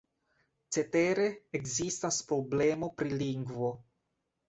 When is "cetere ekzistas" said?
0.77-2.19